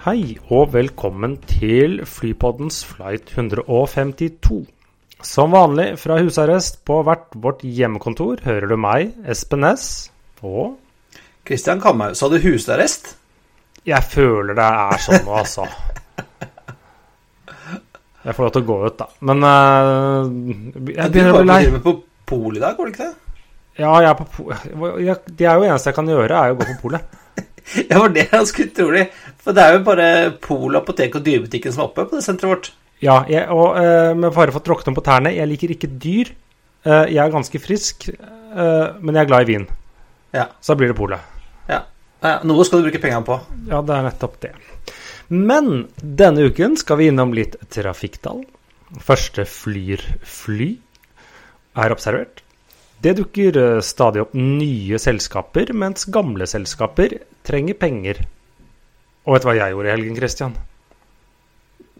[0.00, 4.62] Hei og velkommen til Flypoddens flight 152.
[5.20, 10.08] Som vanlig fra husarrest på hvert vårt hjemmekontor hører du meg, Espen Næss,
[10.40, 10.78] og
[11.44, 13.12] Kristian Kamhaug, sa du husarrest?
[13.84, 15.68] Jeg føler det er sånn nå, altså.
[18.24, 19.12] Jeg får lov til å gå ut, da.
[19.20, 20.32] Men uh,
[20.96, 21.62] jeg begynner å bli lei.
[21.66, 21.98] Du driver på
[22.32, 23.38] pol i dag, var det ikke det?
[23.84, 24.56] Ja, jeg er på pol.
[24.56, 27.18] Det er jo det eneste jeg kan gjøre, er jo å gå på polet.
[27.88, 29.04] Ja, var det ganske utrolig.
[29.40, 30.06] For det er jo bare
[30.42, 32.70] Pol, apotek og dyrebutikken som er oppe på det senteret vårt.
[33.00, 35.88] Ja, jeg, og uh, med fare for å tråkke dem på tærne, jeg liker ikke
[36.02, 36.34] dyr.
[36.84, 39.64] Uh, jeg er ganske frisk, uh, men jeg er glad i vin.
[40.36, 40.50] Ja.
[40.60, 41.38] Så da blir det polet.
[41.70, 41.80] ja.
[42.22, 43.38] ja noe skal du bruke pengene på.
[43.70, 44.52] Ja, det er nettopp det.
[45.32, 48.44] Men denne uken skal vi innom litt trafikktall.
[49.00, 50.74] Første flyr fly
[51.80, 52.42] er observert.
[53.00, 57.14] Det dukker stadig opp nye selskaper, mens gamle selskaper
[57.48, 58.20] trenger penger.
[59.26, 60.54] Og vet du hva jeg gjorde i helgen, Christian?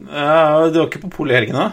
[0.00, 1.66] Uh, du var ikke på polet i helgen, da?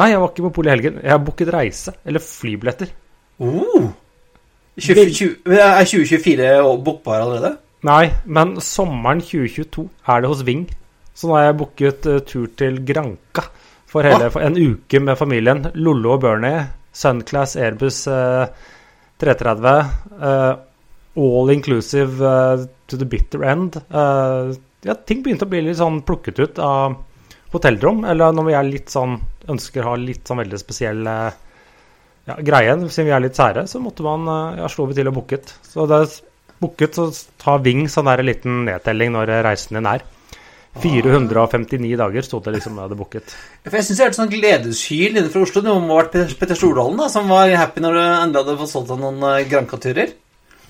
[0.00, 1.02] Nei, jeg var ikke på polet i helgen.
[1.02, 2.94] Jeg har booket reise, eller flybilletter.
[3.42, 3.90] Uh,
[4.80, 6.48] 20, 20, er 2024
[6.86, 7.52] bokbar allerede?
[7.84, 10.64] Nei, men sommeren 2022 er det hos Ving.
[11.14, 13.44] Så nå har jeg booket uh, tur til Granca
[13.90, 15.66] for, hele, for en uke med familien.
[15.76, 16.64] Lollo og Bernie.
[16.94, 18.48] Sunclass Airbus uh,
[19.22, 19.92] 330.
[20.18, 20.54] Uh,
[21.14, 23.76] all inclusive uh, to the bitter end.
[23.90, 24.54] Uh,
[24.84, 26.98] ja, ting begynte å bli litt sånn plukket ut av
[27.54, 28.04] hotellrom.
[28.08, 29.16] Eller når vi er litt sånn
[29.50, 31.28] ønsker å ha litt sånn veldig spesiell uh,
[32.28, 35.10] ja, greie, siden vi er litt sære, så måtte man uh, ja, slo vi til
[35.10, 35.54] og booket.
[35.68, 36.18] Så det er
[36.64, 37.08] booket, så
[37.40, 40.04] tar Ving sånn der liten nedtelling når reisen din er.
[40.82, 43.34] 459 dager sto det liksom jeg hadde booket.
[43.62, 45.62] Jeg syns jeg hørte sånn gledeshyl inne fra Oslo.
[45.62, 48.72] Det må ha vært Petter- Stordalen da, som var happy når du endelig hadde fått
[48.72, 50.16] solgt deg noen Granca-turer.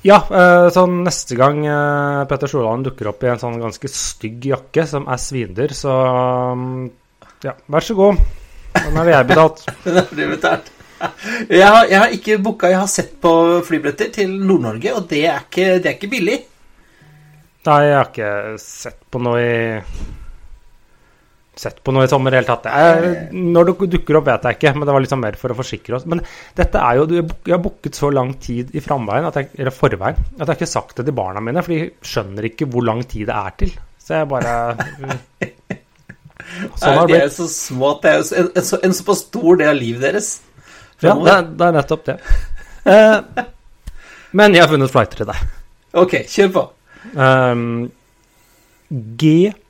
[0.04, 4.44] Ja, eh, så neste gang eh, Petter Stordalen dukker opp i en sånn ganske stygg
[4.50, 5.94] jakke som er svindyr, så
[7.44, 8.20] ja, vær så god.
[8.74, 9.62] Den er jeg betalt.
[9.84, 10.68] Den er betalt.
[11.48, 13.32] Jeg har, jeg har ikke booka, jeg har sett på
[13.64, 16.36] flybilletter til Nord-Norge, og det er, ikke, det er ikke billig.
[17.64, 19.56] Nei, jeg har ikke sett på noe i
[21.54, 22.64] Sett på noe i sommer i det hele tatt.
[22.66, 25.56] Jeg, når det dukker opp, vet jeg ikke, men det var liksom mer for å
[25.60, 26.06] forsikre oss.
[26.10, 26.22] Men
[26.58, 30.50] dette er jo Jeg har booket så lang tid i framveien, jeg, eller forveien, at
[30.50, 33.36] jeg har sagt det til barna mine, for de skjønner ikke hvor lang tid det
[33.38, 33.76] er til.
[34.04, 34.56] Så jeg bare
[36.76, 38.94] Sånn har det det de er jo så små at det er en, en, en
[38.98, 40.28] såpass stor del av livet deres.
[41.02, 42.16] Ja, det, er- det er nettopp det.
[42.84, 43.44] Eh,
[44.36, 45.44] men jeg har funnet flighter til deg.
[46.02, 46.64] Ok, kjør på.
[47.14, 47.64] Um,
[48.92, 49.63] G8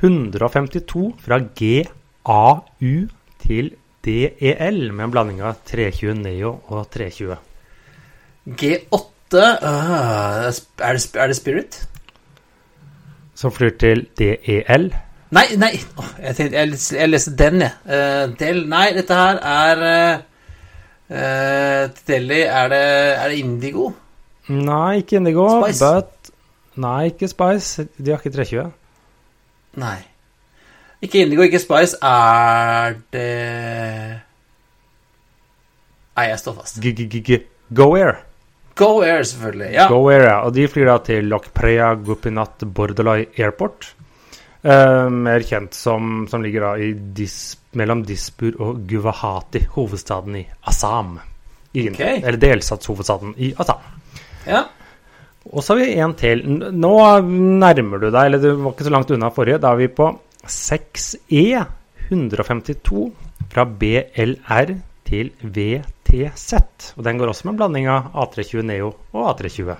[0.00, 2.94] 152 fra GAU
[3.42, 3.72] til
[4.06, 7.36] DEL med en blanding av 320 Neo og 320.
[8.46, 11.80] G8 uh, er, det, er det Spirit?
[13.36, 14.88] Som flyr til DEL.
[15.34, 17.74] Nei, nei jeg, tenkte, jeg, jeg leste den, jeg.
[17.82, 19.84] Uh, Del Nei, dette her er
[21.10, 22.84] uh, Delhi er det,
[23.16, 23.90] er det Indigo?
[24.48, 25.82] Nei, ikke Indigo, Spice.
[25.82, 26.30] but
[26.78, 27.88] Nei, ikke Spice.
[27.98, 28.70] De har ikke 320.
[29.80, 29.98] Nei.
[31.04, 31.98] Ikke Indigo, ikke Spice.
[32.02, 33.26] Er det
[36.16, 36.80] Nei, jeg står fast.
[37.76, 38.22] Go Air.
[38.76, 39.68] Go Air, selvfølgelig.
[39.74, 39.88] Ja.
[39.92, 40.38] Go Air, ja.
[40.46, 43.90] Og de flyr da til Lokprea Gupinat Bordelai Airport.
[44.66, 47.36] Eh, mer kjent som, som ligger da i dis,
[47.76, 51.18] mellom Dispur og Guwahati, hovedstaden i Assam.
[51.76, 52.22] I okay.
[52.22, 53.84] Eller delstatshovedstaden i Assam.
[54.48, 54.64] ja.
[55.52, 56.42] Og så har vi en til.
[56.74, 56.94] Nå
[57.26, 59.60] nærmer du deg, eller du var ikke så langt unna forrige.
[59.62, 60.10] Da er vi på
[60.46, 61.44] E 6E
[62.08, 63.06] 152
[63.50, 64.76] fra BLR
[65.06, 66.52] til VTZ.
[66.96, 69.76] Og den går også med en blanding av A320 Neo og A320.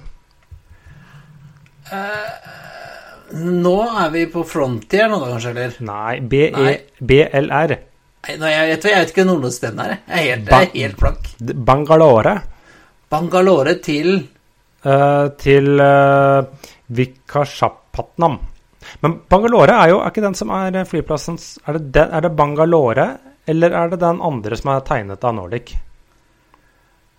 [3.36, 5.76] Nå er vi på Frontier nå, da, kanskje, eller?
[5.86, 6.74] Nei, BE, Nei.
[6.98, 7.76] BLR.
[8.26, 9.96] Nei, nå, jeg, vet, jeg vet ikke hvor den her.
[10.06, 11.32] Jeg er helt, jeg er helt blank.
[11.66, 12.36] Bangalore
[13.10, 14.24] Bangalore til eh,
[15.42, 18.36] til uh, Vikashapatnam.
[19.02, 22.36] Men Bangalore er jo er ikke den som er flyplassens er det, den, er det
[22.38, 23.08] Bangalore,
[23.50, 25.74] eller er det den andre som er tegnet av Nordic?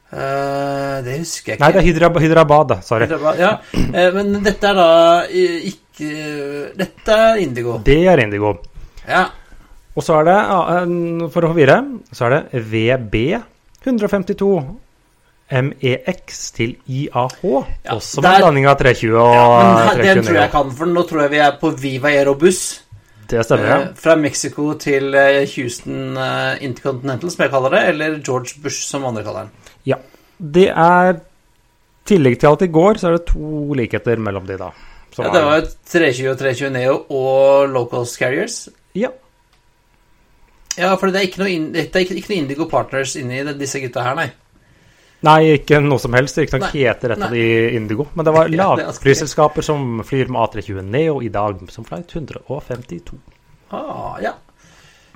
[0.07, 1.63] Uh, det husker jeg ikke.
[1.65, 2.69] Nei, det er Hyderabad, Hydrabad.
[2.87, 3.09] sorry.
[3.09, 4.91] Hydrabad, Ja, uh, men dette er da
[5.27, 7.79] eh, ikke Dette er Indigo.
[7.83, 8.53] Det er Indigo.
[9.03, 9.25] Ja.
[9.97, 10.37] Og så er det,
[11.33, 11.77] for å forvirre,
[12.13, 13.15] så er det VB
[13.81, 14.51] 152
[15.51, 17.38] MEX til IAH.
[17.85, 20.51] Ja, også der- med blanding av 320 og ja men her- 320 den tror jeg
[20.51, 22.81] kan, for nå tror jeg vi er på Viva Aerobus.
[23.27, 23.77] Det stemmer, ja.
[23.81, 28.88] Eh, fra Mexico til eh, Houston eh, Intercontinental, som jeg kaller det, eller George Bush,
[28.88, 29.51] som andre kaller den.
[29.85, 29.95] ja.
[30.39, 31.19] Det er I
[32.05, 34.69] tillegg til alt i går, så er det to likheter mellom de, da.
[35.17, 38.69] Ja, det var jo 320 og 320 Neo og Low Cost Carriers.
[38.95, 39.09] ja.
[40.77, 43.79] Ja, for det er ikke noe, det er ikke, ikke noe Indigo Partners inni disse
[43.81, 44.27] gutta her, nei.
[45.25, 46.37] Nei, ikke noe som helst.
[46.37, 48.07] Riktignok heter av de Indigo.
[48.13, 52.13] Men det var er altså- lavprisselskaper som flyr med A320 Neo i dag, som flight
[52.13, 53.17] 152.
[53.73, 54.35] Ah, ja.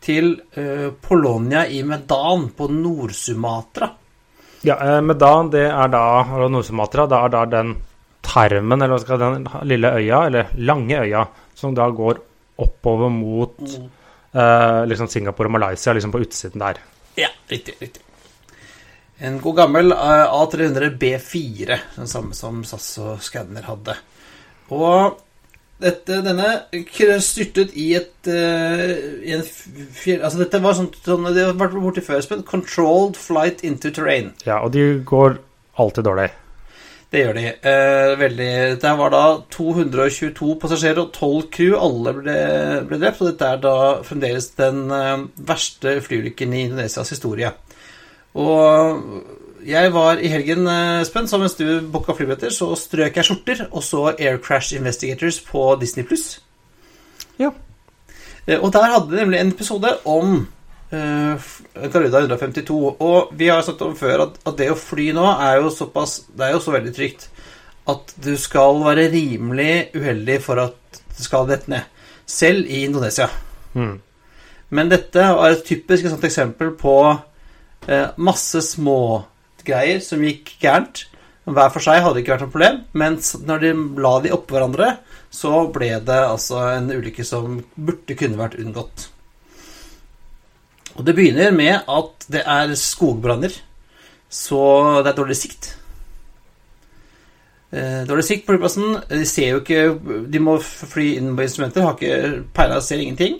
[0.00, 3.90] til eh, Polonia i Medan på Nord-Sumatra.
[4.66, 6.06] Ja, eh, Medan, det er da
[6.40, 7.04] og Nord-Sumatra.
[7.06, 7.76] Er da den
[8.26, 11.22] tarmen, eller hva skal den lille øya, eller lange øya,
[11.54, 12.18] som da går
[12.64, 16.80] oppover mot eh, liksom Singapore og Malaysia, liksom på utsiden der.
[17.16, 17.76] Ja, riktig.
[17.80, 18.02] riktig.
[19.22, 23.94] En god gammel eh, A300 B4, den samme som SAS og Scanner hadde.
[24.74, 25.20] Og
[25.82, 28.86] dette, denne styrtet i et uh,
[29.20, 30.22] i en fjell...
[30.22, 32.46] Altså, dette var sånn, sånn Det har vært borti før, Espen.
[32.48, 34.32] Controlled flight into terrain.
[34.46, 35.36] Ja, og de går
[35.76, 36.30] alltid dårlig.
[37.12, 37.44] Det gjør de.
[37.70, 38.52] Eh, veldig
[38.82, 39.22] Det var da
[39.54, 41.76] 222 passasjerer og 12 crew.
[41.78, 42.38] Alle ble,
[42.88, 43.22] ble drept.
[43.22, 43.76] Og dette er da
[44.06, 47.52] fremdeles den eh, verste flyulykken i Indonesias historie.
[48.36, 49.04] Og
[49.66, 53.66] jeg var i helgen, eh, Espen, så mens du booka flybilletter, så strøk jeg skjorter
[53.70, 56.40] og så Air Crash Investigators på Disney pluss.
[57.38, 57.50] Ja.
[58.46, 60.46] Eh, Og der hadde de nemlig en episode om
[60.92, 61.48] uh,
[61.92, 62.96] Garuda 152.
[63.00, 66.20] Og vi har sagt om før at, at det å fly nå er jo såpass
[66.30, 67.28] Det er jo så veldig trygt
[67.86, 71.86] at du skal være rimelig uheldig for at det skal dette ned.
[72.26, 73.28] Selv i Indonesia.
[73.74, 74.00] Mm.
[74.74, 76.96] Men dette var et typisk et sånt eksempel på
[77.86, 78.62] eh, masse
[79.66, 81.06] smågreier som gikk gærent.
[81.46, 83.72] Hver for seg hadde det ikke vært noe problem, men når de
[84.02, 84.96] la de oppå hverandre,
[85.30, 89.08] så ble det altså en ulykke som burde kunne vært unngått.
[90.96, 93.52] Og det begynner med at det er skogbranner,
[94.26, 95.70] så det er dårlig sikt.
[97.70, 98.96] Eh, Dårlig sikt på flyplassen.
[99.10, 103.38] De ser jo ikke De må fly inn på instrumenter, har ikke peila, ser ingenting.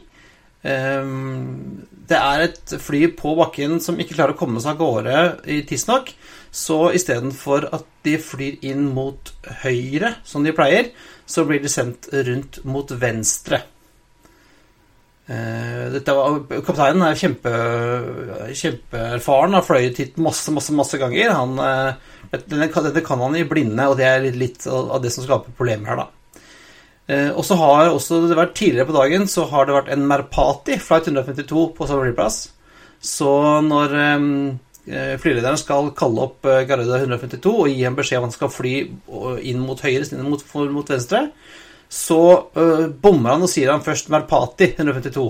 [0.66, 5.22] Ehm, Det er et fly på bakken som ikke klarer å komme seg av gårde
[5.50, 6.12] i tidsnok.
[6.54, 9.32] Så istedenfor at de flyr inn mot
[9.64, 10.92] høyre, som de pleier,
[11.26, 13.58] så blir de sendt rundt mot venstre.
[15.26, 17.52] Eh, Dette var, kapteinen er kjempe,
[18.54, 21.32] kjempeerfaren, har fløyet hit masse, masse, masse ganger.
[21.34, 25.50] Han, eh, denne, kan- han i blinde, og det er litt av det som skaper
[25.58, 26.06] problemer her, da.
[27.06, 30.06] Eh, og så har også det vært tidligere på dagen så har det vært en
[30.10, 32.40] Merpati, flight 152, på samme flyplass.
[33.02, 33.30] Så
[33.62, 38.34] når eh, flylederen skal kalle opp eh, Garuda 152 og gi en beskjed om han
[38.34, 41.28] skal fly eh, inn mot høyre istedenfor mot, mot venstre,
[41.86, 42.18] så
[42.58, 45.26] uh, bommer han og sier han først Merpati 152.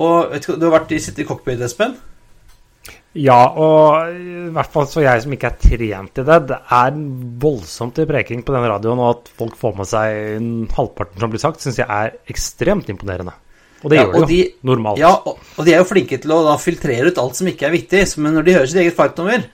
[0.00, 1.98] Og vet du, du har vært i, sittet i cockpit, Espen?
[3.14, 6.94] Ja, og i hvert fall så jeg som ikke er trent i det, det er
[7.42, 11.30] voldsomt i preking på den radioen, og at folk får med seg en halvparten som
[11.34, 13.34] blir sagt, syns jeg er ekstremt imponerende.
[13.82, 14.98] Og det Ja, gjør og de jo, normalt.
[15.02, 17.66] Ja, og, og de er jo flinke til å da filtrere ut alt som ikke
[17.66, 18.06] er viktig.
[18.08, 19.44] så- Men når de hører sitt eget flightnummer,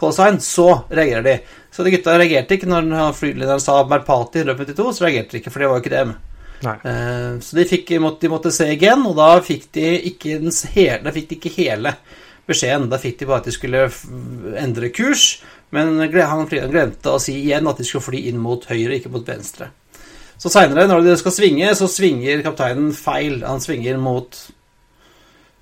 [0.00, 1.40] call sign, så reagerer de.
[1.70, 5.52] Så de gutta reagerte ikke når han- flylederen sa Merpati 152, så reagerte de ikke,
[5.52, 6.14] for det var jo ikke dem.
[6.64, 10.40] Eh, Så de, fikk, måtte, de måtte se igjen, og da fikk de ikke,
[10.74, 11.94] hele, fikk de ikke hele
[12.48, 12.88] beskjeden.
[12.90, 13.86] Da fikk de bare at de skulle
[14.58, 15.42] endre kurs,
[15.74, 19.26] men han glemte å si igjen at de skulle fly inn mot høyre, ikke mot
[19.28, 19.70] venstre.
[20.38, 23.40] Så seinere, når de skal svinge, så svinger kapteinen feil.
[23.42, 24.36] Han svinger mot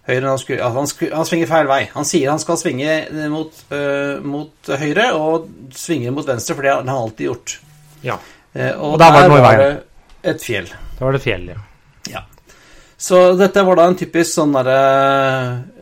[0.07, 1.81] høyre han skulle han, skulle, han svinger feil vei.
[1.97, 2.97] Han sier han skal svinge
[3.33, 7.57] mot, øh, mot høyre, og svinger mot venstre, for det har han alltid gjort.
[8.07, 8.19] Ja.
[8.53, 9.81] Eh, og, Og der var det noe i veien.
[10.23, 10.71] et fjell.
[10.99, 11.49] Da var det fjell.
[11.55, 11.63] Ja.
[12.97, 14.77] Så dette var da en typisk sånn derre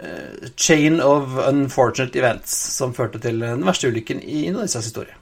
[0.02, 5.14] uh, chain of unfortunate events som førte til den verste ulykken i Indonesias historie.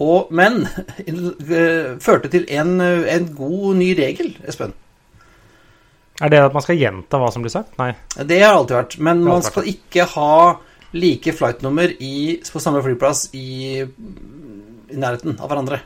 [0.00, 4.76] Og, men uh, førte til en, en god ny regel, Espen.
[6.20, 7.76] Er det at man skal gjenta hva som blir sagt?
[7.80, 7.94] Nei.
[8.28, 8.98] Det har alltid vært.
[9.00, 10.34] Men man skal ikke ha
[10.92, 15.80] like flightnummer i, på samme flyplass i, i nærheten av hverandre.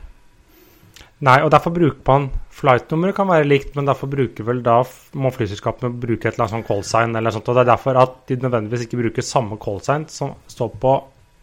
[1.25, 4.77] Nei, og derfor bruker man Flightnummeret kan være likt, men derfor bruker vel da
[5.19, 7.49] må flyselskapene bruke et eller annet sånn callsign eller sånt.
[7.51, 10.93] Og det er derfor at de nødvendigvis ikke bruker samme callsign som står på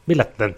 [0.07, 0.55] billetten din.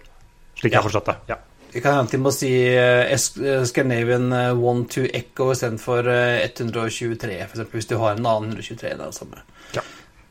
[0.60, 1.18] Slik jeg har forstått det.
[1.34, 1.40] Ja.
[1.74, 7.40] Vi kan hende inn å si uh, eh, Scandinavian eh, 1-2 Echo istedenfor uh, 123,
[7.48, 7.64] f.eks.
[7.72, 8.78] hvis du har en annen 123.
[8.84, 9.42] Det er det samme.
[9.74, 9.82] Ja.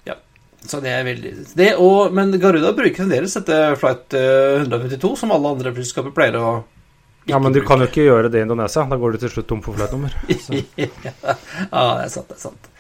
[0.07, 0.15] Ja.
[0.63, 5.35] Så det er veldig det og, Men Garuda bruker fremdeles dette flight eh, 152, som
[5.35, 6.53] alle andre flyselskaper pleier å
[7.31, 8.85] ja, men du kan jo ikke gjøre det i Indonesia.
[8.91, 10.15] Da går du til slutt tom for flightnummer.
[10.43, 10.59] Så.
[10.83, 12.29] ja, det er sant.
[12.33, 12.71] det er sant.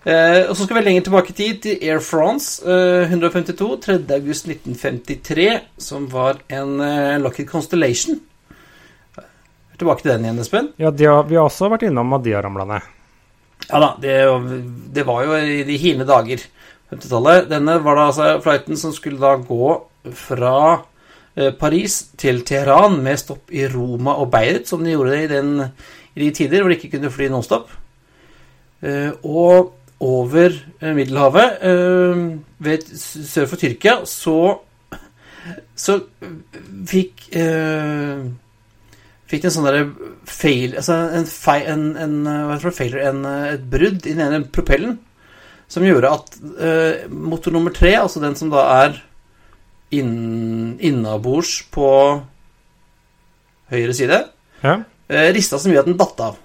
[0.00, 3.98] Eh, og Så skal vi lenger tilbake i tid, til Air France eh, 152, 3.
[4.16, 8.20] august 1953, som var en eh, Lockheed Constellation.
[9.80, 10.72] Tilbake til den igjen, Espen.
[10.80, 12.88] Ja, har, vi har også vært innom at de har ramla ned.
[13.68, 14.16] Ja da, det,
[14.96, 16.42] det var jo i de hine dager,
[16.90, 17.48] 50-tallet.
[17.52, 19.74] Denne var da altså flighten som skulle da gå
[20.16, 20.89] fra eh,
[21.58, 25.52] Paris til Teheran med stopp i Roma og Beirut, som de gjorde i, den,
[26.14, 27.70] i de tider hvor de ikke kunne fly nonstop.
[28.82, 32.24] Eh, og over eh, Middelhavet, eh,
[32.64, 34.36] ved, sør for Tyrkia, så
[35.80, 35.96] så
[36.88, 38.24] fikk eh,
[39.30, 39.84] Fikk en sånn derre
[40.28, 41.28] fail Altså en,
[41.72, 42.74] en, en Hva heter det?
[42.76, 44.98] Failure, en, eh, et brudd i den ene propellen
[45.70, 48.96] som gjorde at uh, motor nummer tre, altså den som da er
[49.96, 51.88] inn, innabords på
[53.70, 54.20] høyre side,
[54.62, 54.76] Ja.
[55.08, 56.36] eh, rista så mye at den datt av.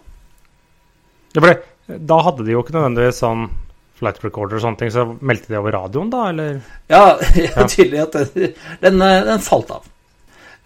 [1.34, 1.56] Det ble,
[1.88, 3.50] da hadde de jo ikke nødvendigvis sånn
[4.00, 6.62] flight recorder og sånne ting, så meldte de over radioen da, eller?
[6.92, 9.84] Ja, det er tydelig at den, den, eh, den falt av.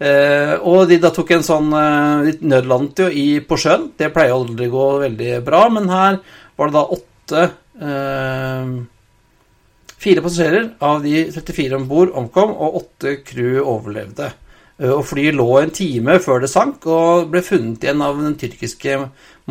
[0.00, 3.90] Eh, og de da tok en sånn eh, De nødlandet jo i, på sjøen.
[4.00, 6.16] Det pleier aldri å gå veldig bra, men her
[6.56, 7.42] var det da åtte
[7.84, 8.72] eh,
[10.00, 14.30] Fire passasjerer av de 34 om bord omkom, og åtte crew overlevde.
[14.80, 18.38] Eh, og flyet lå en time før det sank, og ble funnet igjen av den
[18.40, 18.96] tyrkiske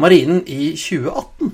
[0.01, 1.53] marinen i 2018.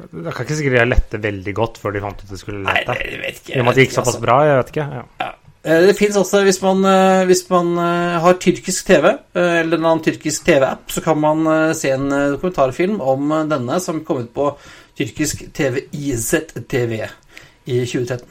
[0.00, 2.78] Det kan ikke sikkert jeg lette veldig godt før de fant ut de skulle Nei,
[2.80, 2.96] lette.
[3.04, 3.52] jeg vet ikke.
[3.52, 4.24] I og med at det gikk jeg såpass altså.
[4.24, 4.86] bra, jeg vet ikke.
[4.96, 5.02] Ja.
[5.26, 9.76] Eh, Det fins også, hvis man, eh, hvis man eh, har tyrkisk TV, eh, eller
[9.76, 13.80] en annen tyrkisk TV-app, så kan man eh, se en eh, dokumentarfilm om eh, denne
[13.84, 14.46] som kom ut på
[14.96, 16.94] tyrkisk TV IZTV
[17.68, 18.24] i 2013.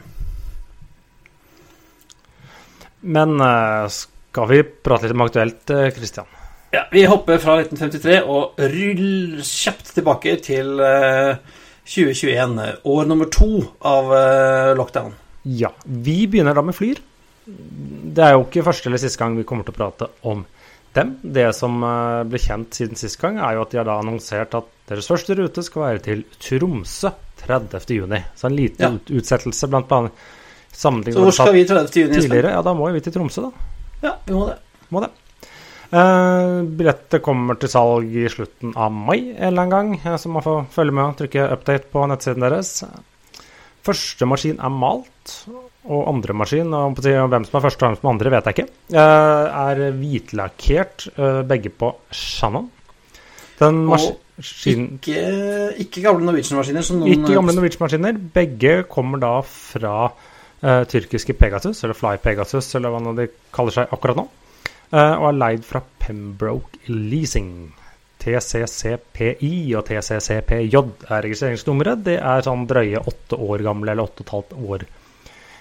[3.01, 5.95] Men eh, skal vi prate litt om aktuelt, Kristian?
[5.99, 6.35] Christian?
[6.71, 11.37] Ja, Vi hopper fra 1953 og ruller kjapt tilbake til eh,
[11.89, 13.49] 2021, eh, år nummer to
[13.85, 15.15] av eh, lockdown.
[15.43, 15.71] Ja.
[15.85, 17.01] Vi begynner da med Flyr.
[18.15, 20.45] Det er jo ikke første eller siste gang vi kommer til å prate om
[20.97, 21.15] dem.
[21.21, 24.55] Det som eh, ble kjent siden sist gang, er jo at de har da annonsert
[24.57, 27.11] at deres første rute skal være til Tromsø
[27.45, 28.23] 30.6.
[28.35, 29.19] Så en liten Ja.
[29.19, 30.11] utsettelse blant annet
[30.73, 32.01] Så hvor skal vi 30.
[32.03, 32.15] juni?
[32.21, 32.51] Tidligere.
[32.53, 33.51] Ja, da må vi til Tromsø, da.
[34.03, 34.57] Ja, vi må det.
[34.89, 35.09] Må det.
[35.89, 40.29] Eh, billettet kommer til salg i slutten av mai en eller annen gang, eh, så
[40.29, 42.83] man får følge med og trykke update på nettsiden deres.
[43.83, 45.33] Første maskin er malt,
[45.89, 48.57] og andre maskin, og hvem som er første og hvem som er andre, vet jeg
[48.57, 52.69] ikke, eh, er hvitlakkert, eh, begge på Shannon.
[53.59, 55.21] Den maskinen Ikke,
[55.83, 58.19] ikke gamle Norwegian-maskiner som noen Ikke gamle Norwegian-maskiner.
[58.33, 63.91] Begge kommer da fra uh, tyrkiske Pegasus, eller Fly Pegasus, eller hva de kaller seg
[63.91, 64.29] akkurat nå.
[64.93, 67.73] Uh, og er leid fra Pembroke Leasing.
[68.19, 70.75] TCCPI og TCCPJ
[71.07, 72.01] er registreringsnummeret.
[72.03, 74.87] Det er sånn drøye åtte år gamle, eller åtte og et halvt år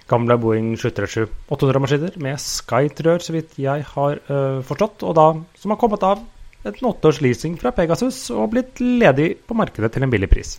[0.08, 5.04] gamle Boeing 737 800-maskiner med Skytrør, så vidt jeg har uh, forstått.
[5.06, 5.28] Og da
[5.60, 6.24] som har kommet av
[6.66, 10.56] en åtteårs leasing fra Pegasus og blitt ledig på markedet til en billig pris.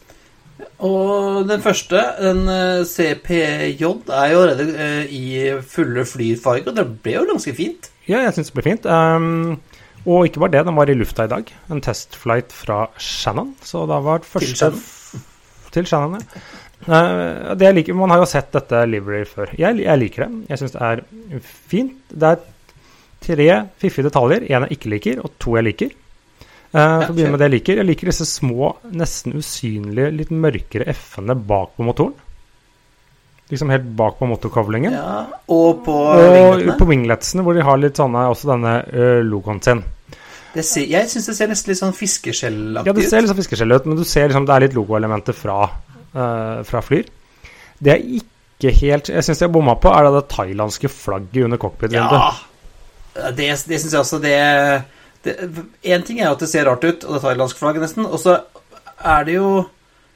[0.84, 5.24] Og den første, den eh, CPJ, er jo allerede eh, i
[5.64, 7.92] fulle flyfarger, og det ble jo ganske fint.
[8.08, 8.88] Ja, jeg syns det ble fint.
[8.88, 9.60] Um,
[10.08, 11.52] og ikke bare det, den var i lufta i dag.
[11.72, 13.54] En testflight fra Shannon.
[13.64, 15.26] Så da var første Shannon.
[15.76, 16.44] Til Shannon, ja.
[16.86, 19.52] Det jeg liker, man har jo sett dette livery før.
[19.60, 20.30] Jeg, jeg liker det.
[20.54, 21.02] Jeg syns det er
[21.44, 21.98] fint.
[22.10, 22.46] Det er
[23.24, 23.50] tre
[23.82, 24.48] fiffige detaljer.
[24.48, 25.92] En jeg ikke liker, og to jeg liker.
[26.70, 27.80] Uh, for å begynne med det jeg liker.
[27.82, 32.14] Jeg liker disse små, nesten usynlige, litt mørkere F-ene bak på motoren.
[33.50, 34.94] liksom helt bak på motorkavlingen.
[34.94, 39.62] Ja, og på Og på wingletsene, hvor de har litt sånne, også denne uh, logoen
[39.66, 39.82] sin.
[40.54, 43.38] Det ser, jeg syns det ser nesten litt sånn fiskeskjellaktig Ja, det ser litt sånn
[43.38, 45.68] fiskeskjell ut, men du ser liksom det er litt logoelementer fra,
[46.14, 47.10] eh, fra Flyr.
[47.80, 51.60] Det jeg ikke helt Jeg syns jeg bomma på, er det, det thailandske flagget under
[51.62, 52.40] cockpit-vinduet.
[53.16, 54.20] Ja, det, det syns jeg også.
[54.24, 54.36] Det
[55.84, 58.38] Én ting er at det ser rart ut, og det thailandske flagget nesten, og så
[59.00, 59.50] er det jo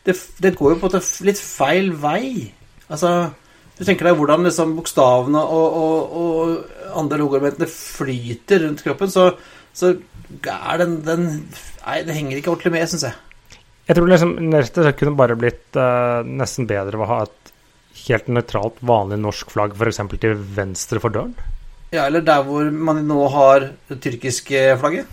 [0.05, 2.51] det, det går jo på en litt feil vei.
[2.91, 3.31] Altså
[3.77, 9.31] Du tenker deg hvordan liksom bokstavene og, og, og andre logoelementene flyter rundt kroppen, så,
[9.73, 9.95] så
[10.43, 11.29] er den, den
[11.83, 13.15] Nei, det henger ikke ordentlig med, syns jeg.
[13.87, 17.51] Jeg tror liksom rett kunne bare blitt uh, nesten bedre ved å ha et
[18.05, 19.99] helt nøytralt, vanlig norsk flagg f.eks.
[20.21, 21.35] til venstre for døren.
[21.93, 25.11] Ja, Eller der hvor man nå har det tyrkiske flagget.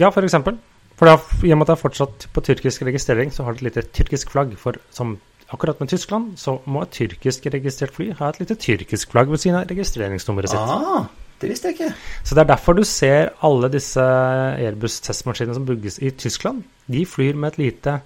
[0.00, 0.56] Ja, for eksempel.
[0.98, 3.60] For er, i og med at det er fortsatt på tyrkisk registrering, så har det
[3.60, 4.54] et lite tyrkisk flagg.
[4.58, 5.16] For som
[5.52, 9.42] akkurat med Tyskland, så må et tyrkisk registrert fly ha et lite tyrkisk flagg ved
[9.42, 10.74] siden av registreringsnummeret sitt.
[10.78, 11.10] Ah,
[11.42, 11.90] det visste jeg ikke.
[12.22, 16.62] Så det er derfor du ser alle disse Airbus-testmaskinene som bygges i Tyskland.
[16.90, 18.00] De flyr med et lite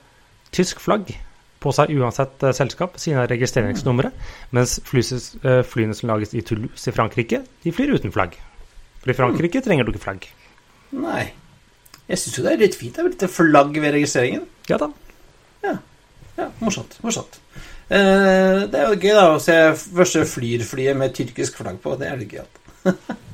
[0.55, 1.11] tysk flagg
[1.59, 4.15] på seg uansett eh, selskap, siden av registreringsnummeret.
[4.55, 8.39] Mens eh, flyene som lages i Toulouse i Frankrike, de flyr uten flagg.
[9.03, 10.31] For i Frankrike trenger du ikke flagg.
[10.95, 11.27] Nei.
[12.09, 12.95] Jeg syns jo det er litt fint.
[12.97, 14.47] Det er litt flagg ved registreringen.
[14.71, 14.93] Ja da.
[16.39, 16.95] Ja, morsomt.
[17.03, 17.41] morsomt.
[17.89, 21.97] Eh, det er jo gøy da å se første Flyr-flyet med tyrkisk flagg på.
[21.99, 22.61] Det er litt gøyalt.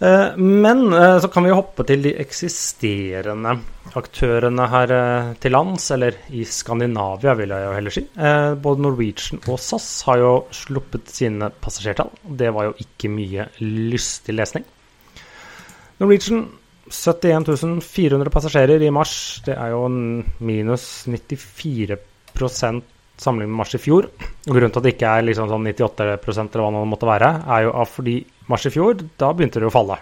[0.00, 3.58] Eh, Men eh, så kan vi hoppe til de eksisterende
[3.98, 8.04] aktørene her eh, til lands, eller i Skandinavia, vil jeg jo heller si.
[8.64, 12.14] Både Norwegian og SAS har jo sluppet sine passasjertall.
[12.24, 14.64] Det var jo ikke mye lystig lesning.
[16.00, 16.46] Norwegian
[16.90, 19.12] 71 400 passasjerer i mars.
[19.44, 20.00] Det er jo en
[20.40, 22.80] minus 94%
[23.20, 24.08] sammenlignet med mars i fjor.
[24.48, 27.30] Og Grunnen til at det ikke er liksom sånn 98 eller hva det måtte være,
[27.52, 28.16] er jo fordi
[28.50, 29.98] mars i fjor, da begynte det å falle.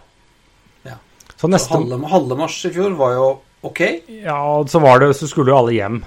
[0.87, 0.97] Ja.
[1.35, 3.27] Så Så halve, halve mars i fjor var jo
[3.69, 3.83] ok.
[4.25, 6.03] Ja, og så var det Så skulle jo alle hjem.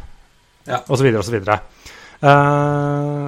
[0.66, 0.82] Ja.
[0.88, 1.62] Og så videre og så videre.
[2.22, 3.28] Eh,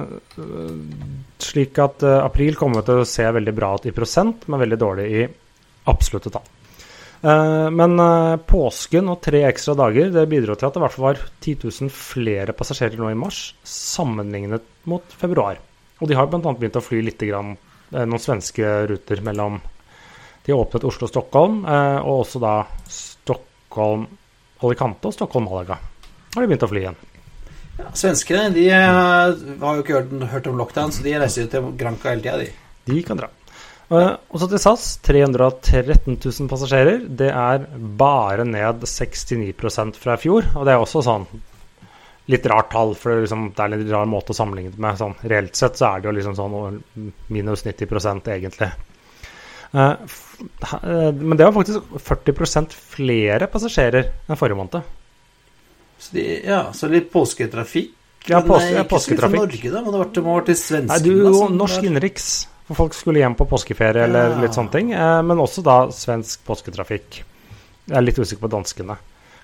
[1.42, 4.78] slik at eh, april kommer til å se veldig bra ut i prosent, men veldig
[4.78, 5.24] dårlig i
[5.90, 6.46] absolutte tall.
[7.24, 10.96] Eh, men eh, påsken og tre ekstra dager det bidro til at det i hvert
[10.96, 15.60] fall var 10 000 flere passasjerer nå i mars sammenlignet mot februar.
[16.02, 16.42] Og de har bl.a.
[16.52, 17.54] begynt å fly litt grann,
[17.92, 19.60] noen svenske ruter mellom
[20.44, 25.76] De åpnet Oslo-Stockholm, eh, og også da Stockholm-Alicante og Stockholm-Malaga.
[26.34, 26.98] Har de begynt å fly igjen.
[27.78, 29.30] Ja, svenskene de eh,
[29.62, 32.36] har jo ikke hørt, hørt om lockdown, så de reiser jo til Granca hele tida,
[32.42, 32.48] de.
[32.92, 33.28] De kan dra.
[33.92, 34.86] Eh, og så til SAS.
[35.04, 37.04] 313 000 passasjerer.
[37.08, 37.66] Det er
[38.00, 40.48] bare ned 69 fra i fjor.
[40.54, 41.28] Og det er også sånn
[42.32, 44.80] litt rart tall, for det liksom, det er en litt rar måte å sammenligne det
[44.80, 44.96] med.
[45.00, 46.78] Sånn, reelt sett så er det jo liksom sånn
[47.34, 48.70] minus 90 egentlig.
[49.74, 54.88] Eh, eh, men det var faktisk 40 flere passasjerer enn forrige måned.
[55.98, 57.92] Så, de, ja, så litt påsketrafikk.
[58.24, 59.36] Ja, Men, påske, ja, ikke så mye til.
[59.36, 59.80] Norge, da.
[59.84, 61.02] Må det var vært, må vært til Nei, svenskene.
[61.04, 62.28] du, da, jo som norsk innenriks.
[62.64, 64.38] For folk skulle hjem på påskeferie eller Ja.
[64.40, 64.92] litt sånne ting.
[64.96, 67.20] Eh, men også da svensk påsketrafikk.
[67.84, 68.96] Jeg er litt usikker på danskene.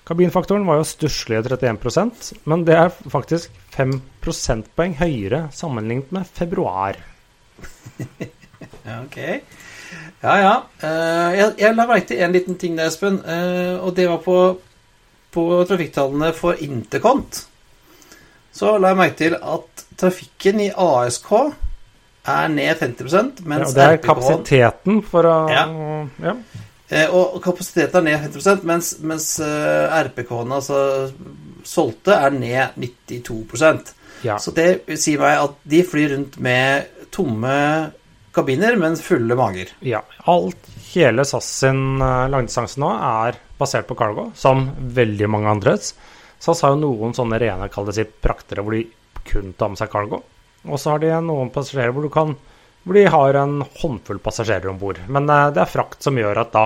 [0.07, 6.97] Kabinfaktoren var jo stusslige 31% men det er faktisk 5 prosentpoeng høyere sammenlignet med februar.
[8.81, 9.17] Ok.
[10.21, 10.53] Ja, ja.
[10.81, 13.19] Eh, jeg, jeg la merke til en liten ting der, Espen.
[13.25, 14.37] eh, og det var på,
[15.33, 17.43] på trafikktallene for Intercont.
[18.53, 23.77] Så la jeg merke til at trafikken i ASK er ned 50 Ja, mens og
[23.77, 25.65] det er kapasiteten for å Ja.
[26.21, 26.35] ja.
[26.91, 30.81] Eh, Og kapasiteten er ned 50 mens, mens eh, RPK-ene, altså
[31.67, 34.37] solgte, er ned 92 ja.
[34.37, 37.55] Så det sier meg at de flyr rundt med tomme
[38.35, 39.71] kabiner, men fulle mager.
[39.85, 45.51] Ja, alt, hele SAS sin uh, langdistanse nå er basert på cargo, som veldig mange
[45.51, 45.93] andres.
[46.41, 48.85] SAS har jo noen sånne rene, kall det si, praktere hvor de
[49.27, 50.21] kun tar med seg cargo.
[50.69, 52.35] Og så har de noen passasjerer hvor, du kan,
[52.83, 55.01] hvor de har en håndfull passasjerer om bord.
[55.11, 56.65] Men eh, det er frakt som gjør at da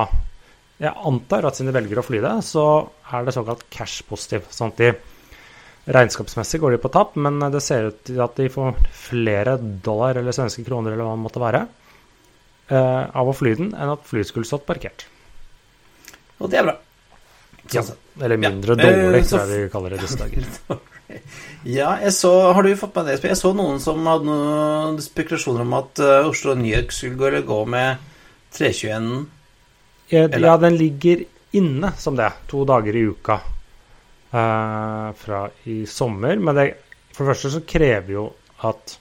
[0.76, 2.64] Jeg antar at siden de velger å fly det, så
[3.16, 4.50] er det såkalt cash-positiv.
[4.52, 4.90] Sånn at de
[5.96, 8.74] regnskapsmessig går de på tapp, men det ser ut til at de får
[9.06, 11.62] flere dollar eller svenske kroner eller hva det måtte være,
[12.68, 15.06] eh, av å fly den, enn at flyet skulle stått parkert.
[16.42, 16.76] Og det er bra.
[17.72, 17.86] Ja.
[18.20, 18.92] Eller mindre ja.
[18.92, 20.52] dårlig, tror jeg vi kaller det disse dager.
[21.78, 23.16] Ja, jeg så, har du fått med det?
[23.26, 27.18] Jeg så noen som hadde noen spekulasjoner om at eh, Oslo og New York skulle
[27.20, 28.04] gå, eller gå med
[28.56, 29.10] 321
[30.12, 31.24] Ja, Eller- Ja, den ligger
[31.56, 33.40] inne som det, to dager i uka
[34.34, 35.40] eh, fra
[35.72, 36.38] i sommer.
[36.38, 36.68] Men det,
[37.16, 38.26] for det første så krever jo
[38.68, 38.98] at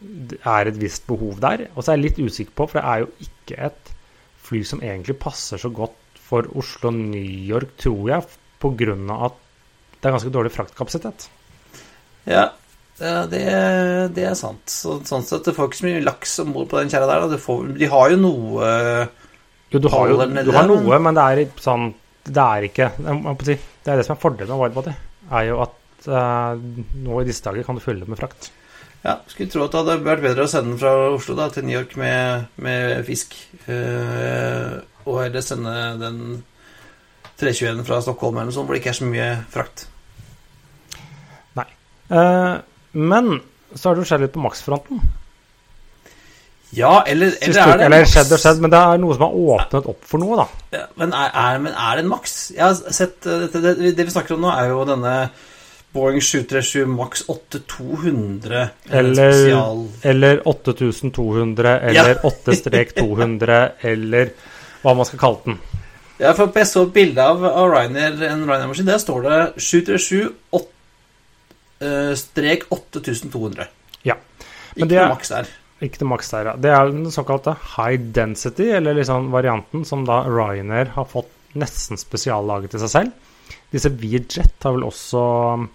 [0.00, 1.66] det er et visst behov der.
[1.74, 3.92] Og så er jeg litt usikker på, for det er jo ikke et
[4.46, 8.26] fly som egentlig passer så godt for Oslo-New York, tror jeg,
[8.62, 8.96] pga.
[9.26, 9.42] at
[10.06, 11.24] det er ganske dårlig fraktkapasitet.
[12.30, 12.46] Ja,
[12.96, 13.42] det,
[14.14, 14.62] det er sant.
[14.70, 17.40] Så, sånn sett, Du får ikke så mye laks om bord på den kjerra der.
[17.42, 18.68] Får, de har jo noe
[19.74, 21.90] Jo, du har jo du har noe, men det er sånn
[22.22, 23.58] Det er ikke Det
[23.90, 24.94] er det som er fordelen med widebody,
[25.34, 26.62] er jo at eh,
[27.02, 28.48] nå i disse dager kan du fylle med frakt.
[29.02, 31.66] Ja, skulle tro at det hadde vært bedre å sende den fra Oslo da, til
[31.66, 33.36] New York med, med fisk.
[33.70, 36.20] Eh, og heller sende den
[37.38, 39.86] 321 fra Stockholm eller noe sånt, hvor det ikke er så mye frakt.
[42.10, 42.54] Eh,
[42.92, 43.38] men
[43.74, 45.00] så har det jo skjedd litt på Max-fronten.
[46.76, 49.24] Ja, eller, eller Siste er det eller skjedd og skjedd, men det er noe som
[49.24, 50.46] har åpnet opp for noe, da.
[50.74, 52.34] Ja, men, er, er, men er det en maks?
[52.56, 55.14] Jeg har sett eh, det, det, det vi snakker om nå, er jo denne
[55.96, 63.62] Boeing 737 Max 8200 eh, Eller, spesial eller 8200, eller 8-200,
[63.94, 64.34] eller
[64.82, 65.58] hva man skal kalle den.
[66.20, 68.88] Ja, for jeg så et bilde av, av Ryanair, en Ryanair-maskin.
[68.88, 70.75] Der står det 737 åt- eh,
[72.16, 73.66] strek 8200.
[74.04, 74.14] Ja.
[74.76, 75.46] Ikke Men det er- noe maks der.
[75.82, 76.56] Ikke til maks der, ja.
[76.56, 81.96] Det er den såkalte high density, eller liksom varianten som da Ryanair har fått nesten
[82.00, 83.12] spesiallaget til seg selv.
[83.72, 85.68] Disse VietJet har vel også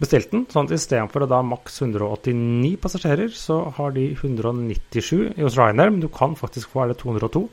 [0.00, 5.90] bestilt den, sånn at istedenfor da maks 189 passasjerer, så har de 197 hos Ryanair,
[5.90, 7.48] men du kan faktisk få er det 202.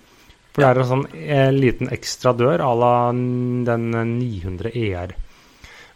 [0.54, 5.14] For det er en sånn En liten ekstra dør à la den 900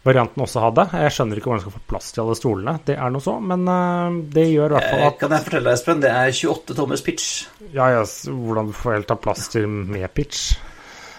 [0.04, 0.84] ER-varianten også hadde.
[1.02, 3.34] Jeg skjønner ikke hvordan du skal få plass til alle stolene, det er noe så,
[3.44, 6.12] men eh, det gjør i hvert fall Eh, at kan jeg fortelle deg, Espen, det
[6.14, 7.26] er 28 tommers pitch.
[7.74, 10.46] ja, ja, hvordan du får helt ta plass til med pitch.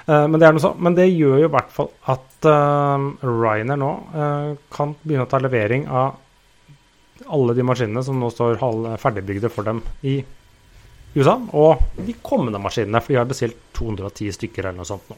[0.07, 0.79] Eh, men det er noe sånn.
[0.81, 3.91] Men det gjør jo i hvert fall at Ryanair nå
[4.71, 6.15] kan begynne å ta levering av
[7.35, 8.61] alle de maskinene som nå står
[9.01, 10.21] ferdigbygde for dem i
[11.17, 15.17] USA, og de kommende maskinene, for de har bestilt 210 stykker eller noe sånt nå.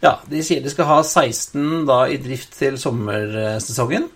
[0.00, 4.08] Ja, de sier de skal ha 16 da i drift til sommersesongen.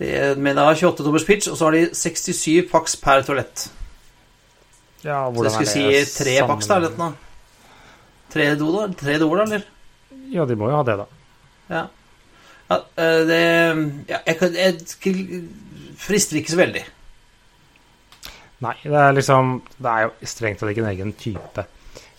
[0.00, 3.68] Det men det har 28 tommers pitch, og så har de 67 pax per toalett.
[5.04, 7.16] Ja, hvordan er det Så jeg skulle si tre pax, da, eller noe.
[8.30, 9.66] Tre doer, da, eller?
[10.30, 11.06] Ja, de må jo ha det, da.
[11.70, 11.82] Ja.
[12.70, 13.42] ja eh, det
[14.10, 15.42] ja, jeg, jeg, jeg
[16.00, 16.84] frister ikke så veldig.
[18.60, 21.64] Nei, det er liksom Det er jo strengt tatt ikke en egen type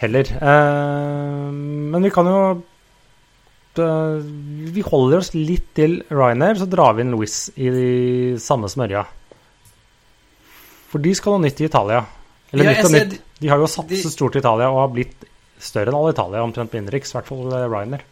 [0.02, 0.28] heller.
[0.42, 1.48] Eh,
[1.94, 2.40] men vi kan jo
[3.80, 4.22] eh,
[4.76, 7.90] Vi holder oss litt til Ryanair, så drar vi inn Louis i de
[8.42, 9.06] samme smørja.
[10.92, 12.02] For de skal ha nytt i Italia.
[12.52, 13.20] Eller Ja, nytt og nytt.
[13.42, 15.28] De har jo satset de- stort i Italia og har blitt
[15.62, 17.14] større enn alle Italia, omtrent på innenriks.
[17.14, 18.04] I hvert fall eh, Ryanair.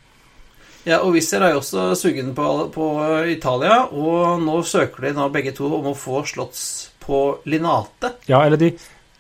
[0.88, 2.86] Ja, og Wizz Air er jo også sugen på, på
[3.28, 6.62] Italia, og nå søker de nå begge to om å få slotts
[7.04, 7.20] på
[7.52, 8.14] Linate.
[8.32, 8.70] Ja, eller de,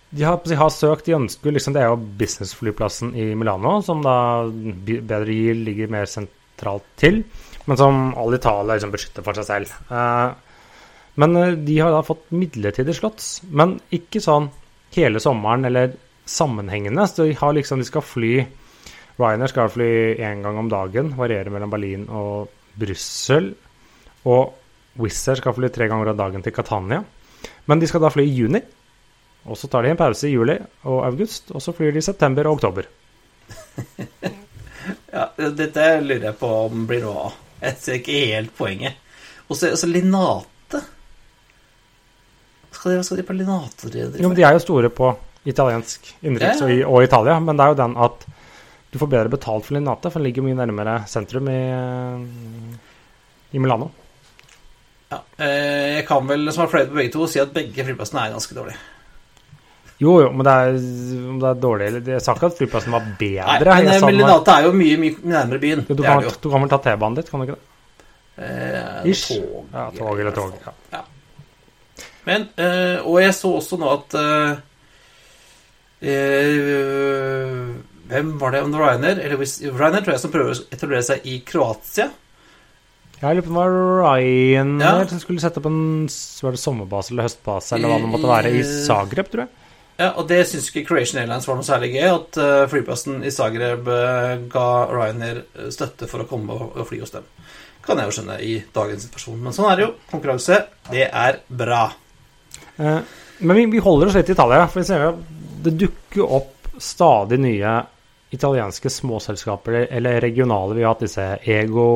[0.09, 4.01] de, har, de har søkt, de ønsker liksom Det er jo businessflyplassen i Milano, som
[4.05, 4.17] da
[4.49, 7.21] bedre gir ligger mer sentralt til,
[7.69, 9.75] men som all Italia liksom beskytter for seg selv.
[9.93, 10.29] Eh,
[11.21, 14.49] men eh, de har da fått midlertidig slotts, men ikke sånn
[14.95, 15.93] hele sommeren eller
[16.29, 17.05] sammenhengende.
[17.09, 18.33] Så de har liksom De skal fly
[19.19, 23.51] Ryanair skal fly én gang om dagen, variere mellom Berlin og Brussel.
[24.31, 27.01] Og Wizz Air skal fly tre ganger om dagen til Catania.
[27.67, 28.61] Men de skal da fly i juni.
[29.47, 32.05] Og så tar de en pause i juli og august, og så flyr de i
[32.05, 32.89] september og oktober.
[35.09, 37.37] Ja, Dette lurer jeg på om blir noe av.
[37.59, 38.97] Jeg ser ikke helt poenget.
[39.49, 40.81] Og så altså, Linate
[42.79, 45.09] skal de, skal de på Linate drive Jo, men De er jo store på
[45.49, 46.85] italiensk innenriks Ja, ja.
[46.85, 48.27] og, og Italia, men det er jo den at
[48.89, 51.59] du får bedre betalt for Linate, for den ligger mye nærmere sentrum i,
[53.53, 53.91] i Milano.
[55.11, 58.23] Ja, eh, jeg kan vel, som har fløyet på begge to, si at begge flyplassene
[58.23, 58.79] er ganske dårlige.
[59.99, 60.75] Jo, jo, men det er,
[61.29, 63.57] om det er dårlig eller Jeg sa ikke at flyplassen var bedre.
[63.67, 65.81] Nei, men, eh, Linate er jo mye, mye nærmere byen.
[65.89, 67.65] Du, kan, du kan vel ta T-banen dit, kan du ikke det?
[68.39, 69.25] Eh, Ish.
[69.27, 69.65] tog.
[69.73, 70.53] Ja, tog eller tog.
[70.93, 71.01] Ja.
[72.29, 74.63] Men, eh, og jeg så også nå at eh,
[76.07, 77.75] eh,
[78.09, 78.63] Hvem var det?
[78.65, 79.19] Om det var Ryanair?
[79.21, 79.37] Eller
[79.77, 82.07] Ryanair tror jeg som prøver å etablere seg i Kroatia.
[83.19, 85.07] Jeg lurer på om det var Ryanair Ja.
[85.11, 88.31] som skulle sette opp en s- var det sommerbase eller høstbase eller hva det måtte
[88.31, 89.49] være, i Zagreb, tror jeg.
[89.99, 93.31] Ja, og det syns ikke Croatian Airlines var noe særlig gøy, at eh, flyplassen i
[93.35, 97.27] Zagreb eh, ga Ryanair eh, støtte for å komme og, fly hos dem.
[97.83, 99.41] Kan jeg jo skjønne i dagens situasjon.
[99.43, 99.91] Men sånn er det jo.
[100.11, 101.83] Konkurranse, det er bra.
[102.79, 104.65] Men vi, holder oss litt i Italia.
[104.69, 105.21] For vi ser at
[105.65, 107.75] det dukker opp stadig nye
[108.35, 110.77] italienske småselskaper eller regionale.
[110.77, 111.89] Vi har hatt disse Ego,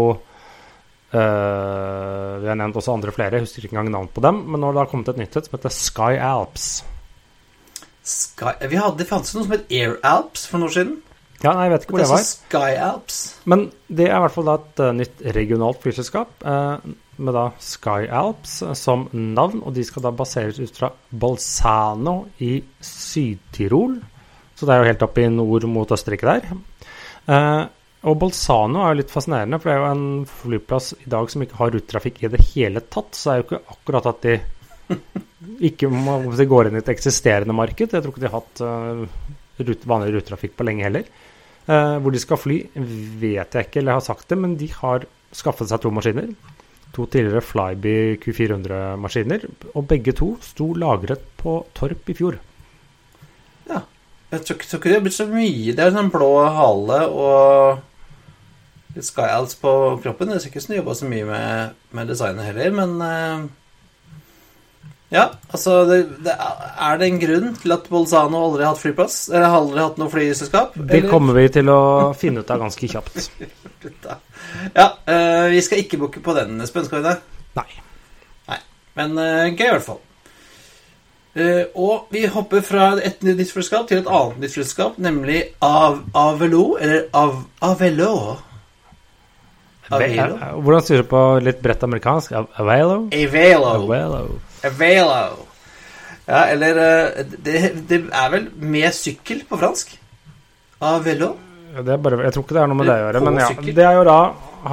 [1.13, 4.39] Eh, vi har nevnt også andre flere, jeg husker ikke engang navn på dem.
[4.50, 6.72] Men nå har det kommet et nytt et som heter Sky Alps.
[8.04, 10.96] Sky, vi hadde, det fantes noe som het Air Alps for noen år siden.
[11.44, 12.26] Ja, nei, jeg vet ikke hvor Det det var.
[12.28, 13.20] Sky Alps.
[13.52, 16.86] Men det er i hvert fall da et eh, nytt regionalt flyselskap eh,
[17.24, 22.16] med da Sky Alps eh, som navn, og de skal da baseres ut fra Balsano
[22.44, 23.98] i Syd-Tirol.
[24.56, 26.48] Så det er jo helt opp i nord mot Østerrike der.
[27.28, 27.63] Eh,
[28.04, 31.44] og Bolzano er jo litt fascinerende, for det er jo en flyplass i dag som
[31.44, 33.16] ikke har rutetrafikk i det hele tatt.
[33.16, 34.39] Så det er jo ikke akkurat at de
[35.70, 37.94] ikke om de går inn i et eksisterende marked.
[37.94, 39.04] Jeg tror ikke de har hatt eh,
[39.64, 41.08] rute, vanlig rutetrafikk på lenge heller.
[41.64, 42.58] Eh, hvor de skal fly,
[43.22, 46.34] vet jeg ikke, eller jeg har sagt det, men de har skaffet seg to maskiner.
[46.94, 52.38] To tidligere Flyby Q400-maskiner, og begge to sto lagret på Torp i fjor.
[53.70, 53.82] Ja.
[54.34, 55.74] Jeg tror, tror ikke det har blitt så mye.
[55.74, 57.82] Det er sånn blå hale og
[58.94, 60.32] litt skyals på kroppen.
[60.34, 63.44] Jeg har ikke jobba så mye med, med designet heller, men eh,
[65.13, 69.17] Ja, altså det, det, er- det en grunn til at Bolzano aldri har hatt flyplass?
[69.30, 70.73] Eller har aldri hatt noe flyselskap?
[70.73, 71.10] Det eller?
[71.12, 71.82] kommer vi til å
[72.17, 73.19] finne ut av ganske kjapt.
[74.73, 77.13] Ja, uh, vi skal ikke booke på den, Espen, skal vi det?
[77.58, 78.58] Nei.
[78.99, 79.99] Men uh, gøy, i hvert fall.
[81.34, 85.99] Uh, og vi hopper fra et nytt flyselskap til et annet nytt flyselskap, nemlig Av
[86.13, 88.12] Avelo, eller Av Avelo.
[89.89, 90.38] Avelo.
[90.63, 92.38] Hvordan sier du på litt bredt amerikansk?
[92.38, 93.08] Av- Avelo?
[93.10, 93.73] Avelo.
[93.73, 94.39] Avelo.
[94.67, 95.47] Avelo.
[96.26, 99.97] Ja, eller eh, det, det er vel med sykkel på fransk?
[100.84, 101.34] Avelo.
[101.73, 103.41] Ja, Det er bare, jeg tror ikke det er noe med det å gjøre, men
[103.41, 103.49] ja.
[103.52, 103.73] sykkel.
[103.76, 104.19] Det er jo da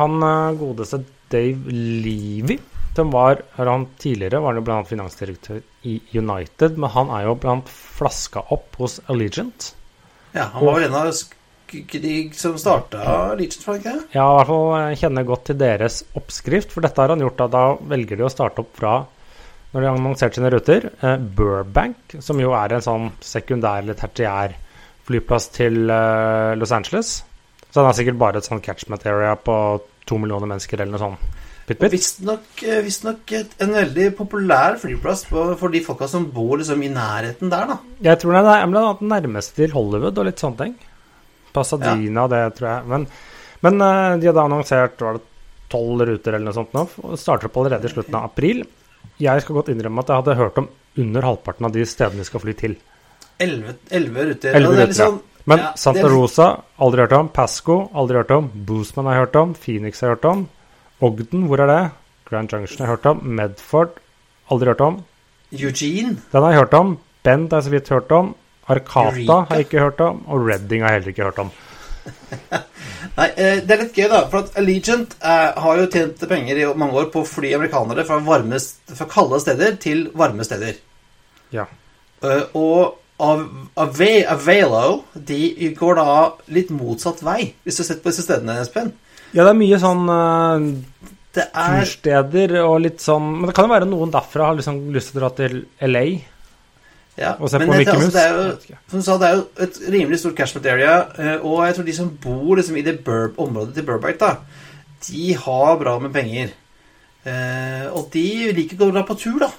[0.00, 2.59] han eh, godeste Dave Levy,
[2.94, 7.70] som var han Tidligere var jo annet finansdirektør i United, men han er jo blant
[7.70, 9.72] flaska opp hos Allegiant.
[10.35, 13.94] Ja, han var jo en av de som starta Legion, var ikke?
[14.14, 17.38] Ja, i hvert fall eh, kjenner godt til deres oppskrift, for dette har han gjort
[17.40, 18.94] da, da velger de å starte opp fra
[19.71, 23.99] når de har annonsert sine ruter, eh, Burbank, som jo er en sånn sekundær eller
[23.99, 24.57] tertiær
[25.07, 27.21] flyplass til eh, Los Angeles.
[27.71, 29.55] Så den er sikkert bare et sånn catchment area på
[30.09, 31.39] to millioner mennesker eller noe sånt.
[31.71, 33.05] Visstnok visst
[33.63, 37.77] en veldig populær flyplass for de folka som bor liksom i nærheten der, da.
[38.09, 40.75] Jeg tror det er blant annet nærmest til Hollywood og litt sånne ting.
[41.55, 42.89] Pasadena, det tror jeg.
[42.91, 43.07] Men,
[43.63, 45.27] men eh, de hadde annonsert var det
[45.71, 48.65] tolv ruter eller noe sånt nå, og starter opp allerede i slutten av april.
[49.21, 52.25] Jeg skal godt innrømme at jeg hadde hørt om under halvparten av de stedene de
[52.25, 52.77] skal fly til.
[53.41, 53.75] Elleve
[54.31, 54.55] ruter.
[54.55, 56.47] Elleve Og det er ruter, litt sånn- Men ja, Santa er- Rosa,
[56.79, 57.29] aldri hørt om.
[57.29, 58.51] Pasco, aldri hørt om.
[58.55, 59.55] Boosman har jeg hørt om.
[59.55, 60.49] Phoenix har jeg hørt om.
[61.01, 61.91] Ogden, hvor er det?
[62.29, 63.21] Grand Junction har jeg hørt om.
[63.25, 63.91] Medford,
[64.51, 65.05] aldri hørt om.
[65.53, 66.17] Eugene.
[66.33, 66.99] Den har jeg hørt om.
[67.25, 68.35] Bend har jeg så vidt hørt om.
[68.69, 69.33] Arcata Eureka.
[69.49, 70.23] har jeg ikke hørt om.
[70.29, 71.51] Og Redding har jeg heller ikke hørt om.
[73.16, 74.23] Nei, eh, det er litt gøy, da.
[74.31, 78.07] For at Allegiant eh, har jo tjent penger i mange år på å fly amerikanere
[78.09, 78.61] fra, varme,
[78.94, 80.79] fra kalde steder til varme steder.
[81.55, 81.66] Ja.
[82.23, 83.44] Eh, og av,
[83.77, 84.11] Ave,
[85.14, 86.11] de går da
[86.55, 88.94] litt motsatt vei, hvis du har sett på disse stedene, Espen.
[89.35, 90.64] Ja, det er mye sånn uh,
[91.38, 95.12] er tursteder og litt sånn Men det kan jo være noen derfra har liksom lyst
[95.12, 96.03] til å dra til LA
[97.18, 98.59] ja, og se på Mickey altså, Mouse.
[98.62, 98.79] ikke.
[98.90, 101.88] Som du sa, det er jo et rimelig stort catchment area, eh, og jeg tror
[101.88, 104.37] de som bor liksom i det Burb området til Burbite, da,
[105.09, 106.55] de har bra med penger.
[107.25, 109.51] Eh, og de liker å dra på tur, da.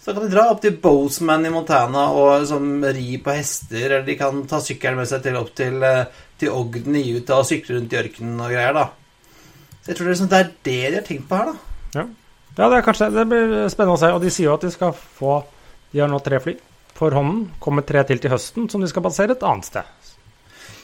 [0.00, 4.06] Så kan de dra opp til Bozeman i Montana og liksom ri på hester, eller
[4.06, 6.06] de kan ta sykkelen med seg til opp til, eh,
[6.38, 8.86] til Ogden i Utah og sykle rundt i ørkenen og greier, da.
[9.82, 12.06] Så jeg tror det er, liksom, det er det de har tenkt på her, da.
[12.56, 14.08] Ja, det er kanskje Det blir spennende å se.
[14.16, 15.42] Og de sier jo at de skal få
[15.92, 16.54] De har nå tre fly
[16.96, 17.46] for hånden.
[17.62, 19.92] Kommer tre til til høsten, som de skal basere et annet sted.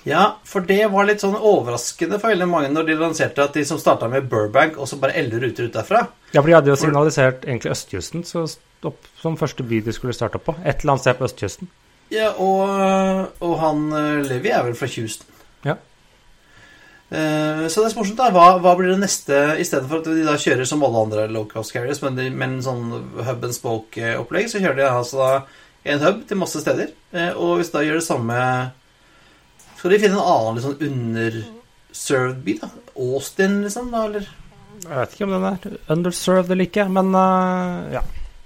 [0.04, 3.62] Ja, for det var litt sånn overraskende for veldig mange når de lanserte at de
[3.64, 6.00] som starta med Burbank, også bare elleve ruter ut derfra.
[6.34, 8.42] Ja, for de hadde jo signalisert egentlig østkysten så
[8.82, 10.56] opp, som første by de skulle starte opp på.
[10.64, 11.70] Et eller annet sted på østkysten.
[12.10, 15.30] Ja, og, og han eh, Levi er vel fra Houston.
[15.64, 15.76] Ja.
[17.12, 18.30] Eh, Så det er så morsomt, da.
[18.34, 21.72] Hva, hva blir det neste, istedenfor at de da kjører som alle andre low cost
[21.76, 22.84] carriers, men de- med en sånn
[23.22, 25.32] hub and spoke-opplegg, så kjører de altså da
[25.84, 26.92] en hub til masse steder.
[27.12, 28.38] Eh, Og hvis da gjør det samme
[29.76, 32.68] Skal de finne en annen litt sånn underserved by, da?
[32.94, 33.90] Austin, liksom?
[33.90, 34.28] da, eller?
[34.82, 38.02] Jeg vet ikke om den er underserved eller ikke, men uh, ja.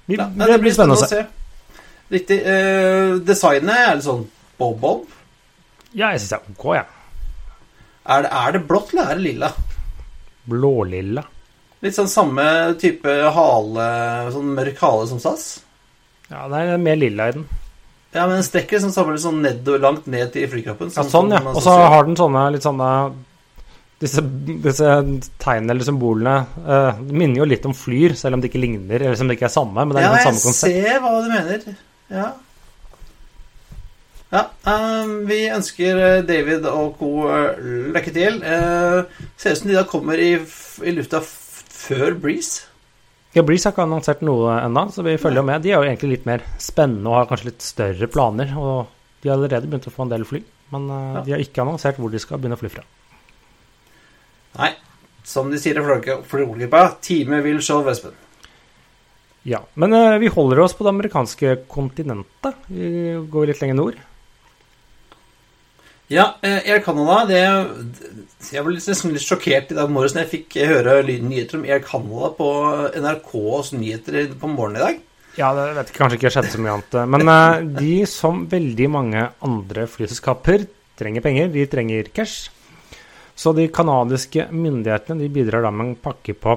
[0.07, 1.23] Vi, Ja, det, blir spennende å se.
[2.13, 2.39] Riktig.
[2.47, 4.27] Uh, designet er litt sånn
[4.61, 5.07] bob-bob.
[5.93, 6.87] Ja, jeg syns det er ok, jeg.
[8.17, 9.53] Er det, er det blått, eller er det lilla?
[10.47, 11.25] Blålilla.
[11.85, 12.45] Litt sånn samme
[12.81, 13.87] type hale,
[14.33, 15.49] sånn mørk hale som SAS.
[16.33, 17.47] Ja, det er mer lilla i den.
[18.17, 20.93] Ja, men den strekker liksom samme sånn ned, langt ned i flykroppen.
[20.95, 21.43] Ja, sånn, ja.
[21.53, 22.91] Og så har den sånne litt sånne
[24.01, 24.23] disse,
[24.65, 24.89] disse
[25.41, 26.35] tegnene eller symbolene
[26.67, 29.49] uh, minner jo litt om flyr, selv om de ikke ligner, eller som det ikke
[29.49, 29.85] er samme.
[29.85, 30.73] Men det er ja, liksom samme konsept.
[30.73, 31.79] Ja, jeg ser hva du mener.
[32.17, 32.27] Ja.
[34.35, 37.11] Ja, um, vi ønsker eh, David og co.
[37.31, 37.61] eh,
[37.95, 38.41] lykke til.
[38.43, 40.33] Uh, ser ut som de da kommer i,
[40.83, 42.67] i lufta før Breeze.
[43.37, 45.61] Ja, Breeze har ikke annonsert noe ennå, så vi følger jo med.
[45.65, 48.55] De er jo egentlig litt mer spennende og har kanskje litt større planer.
[48.57, 48.87] Og
[49.21, 50.41] de har allerede begynt å få en del fly,
[50.73, 51.23] men uh, Ja.
[51.27, 52.85] de har ikke annonsert hvor de skal begynne å fly fra.
[54.57, 54.71] Nei,
[55.27, 58.15] som de sier i Flåklypa, time vil show, Vespen.
[59.47, 62.57] Ja, Men uh, vi holder oss på det amerikanske kontinentet.
[62.73, 64.01] Vi går litt lenger nord.
[66.13, 67.43] Ja, eh, Air Canada det,
[68.53, 71.83] Jeg ble nesten litt sjokkert i dag morges når jeg fikk høre nyheter om Air
[71.83, 72.51] Canada på
[72.95, 75.01] NRKs nyheter på morgenen i dag.
[75.37, 76.95] Ja, det vet jeg kanskje ikke skjedde så mye annet.
[77.13, 81.51] Men eh, de, som veldig mange andre flyselskaper, trenger penger.
[81.53, 82.53] De trenger cash.
[83.37, 86.55] Så de canadiske myndighetene de bidrar da med en pakke på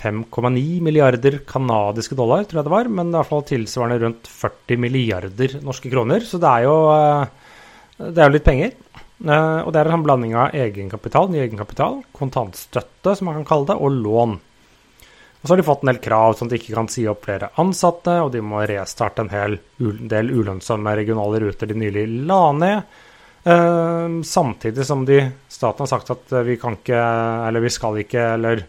[0.00, 2.88] 5,9 milliarder canadiske dollar, tror jeg det var.
[2.88, 6.24] Men det er fall tilsvarende rundt 40 milliarder norske kroner.
[6.24, 7.39] Så det er jo, eh,
[8.00, 8.76] det er jo litt penger.
[9.20, 13.68] Eh, Og det er en blanding av egenkapital, ny egenkapital, kontantstøtte, som man kan kalle
[13.72, 14.38] det, og lån.
[15.40, 17.24] Og så har de fått en del krav, sånn at de ikke kan si opp
[17.24, 22.42] flere ansatte, og de må restarte en hel del ulønnsomme regionale ruter de nylig la
[22.52, 22.98] ned.
[23.40, 27.00] Eh, samtidig som de, staten har sagt at vi kan ikke,
[27.48, 28.66] eller vi skal ikke, eller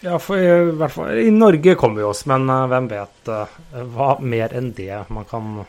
[0.04, 3.54] Ja, for i, hvert fall, I Norge kommer vi oss, men eh, hvem vet eh,
[3.94, 5.62] hva mer enn det man kan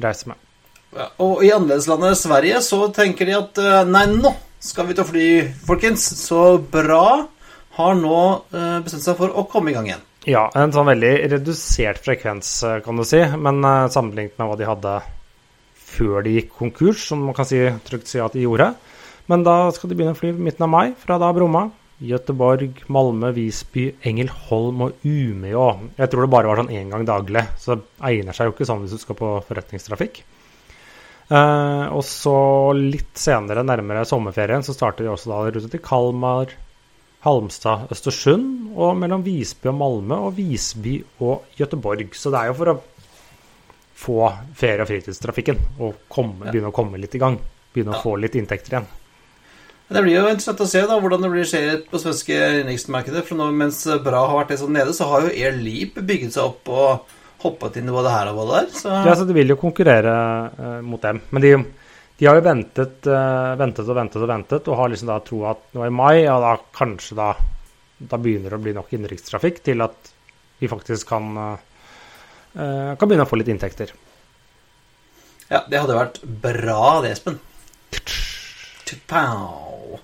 [0.00, 0.48] reise med.
[0.92, 5.04] Ja, og i annerledeslandet Sverige så tenker de at eh, nei, nå skal vi til
[5.04, 5.26] å fly,
[5.66, 6.04] folkens.
[6.20, 7.04] Så bra
[7.78, 10.08] har nå eh, bestemt seg for å komme i gang igjen.
[10.28, 14.58] Ja, en sånn veldig redusert frekvens, eh, kan du si, men eh, sammenlignet med hva
[14.60, 14.96] de hadde
[15.92, 17.58] før de gikk konkurs, som man kan si,
[17.88, 18.70] trygt si at de gjorde.
[19.30, 21.68] Men da skal de begynne å fly midten av mai, fra da Bromma.
[22.02, 25.66] Göteborg, Malmö, Visby, Engelholm og Umeå.
[25.98, 28.66] Jeg tror det bare var sånn én gang daglig, så det egner seg jo ikke
[28.66, 30.22] sånn hvis du skal på forretningstrafikk.
[31.32, 32.36] Eh, og så
[32.78, 36.54] litt senere, nærmere sommerferien, så starter de også da rute til Kalmar,
[37.22, 42.16] Halmstad, Østersund, og mellom Visby og Malmö, og Visby og Gøteborg.
[42.18, 42.80] Så det er jo for å
[44.02, 47.38] få ferie- og fritidstrafikken og komme, begynne å komme litt i gang.
[47.72, 48.90] Begynne å få litt inntekter igjen.
[49.92, 53.24] Det blir jo interessant å se da hvordan det blir skjer på svenske innenriksmarkedet.
[53.28, 56.36] For nå, mens Bra har vært litt sånn nede, så har jo Air Leap bygget
[56.36, 58.70] seg opp og hoppet inn i både her og både der.
[58.78, 60.14] Så Ja, så De vil jo konkurrere
[60.56, 61.20] eh, mot dem.
[61.30, 61.52] Men de,
[62.22, 65.56] de har jo ventet, uh, ventet og ventet og ventet, og har liksom da troa
[65.56, 67.32] at nå i mai, ja da kanskje da
[68.10, 70.12] da begynner det å bli nok innenrikstrafikk til at
[70.62, 71.28] vi faktisk kan,
[72.54, 73.92] eh, kan begynne å få litt inntekter.
[75.50, 77.38] ja, det hadde vært bra, det, Espen.
[79.08, 80.00] Pow.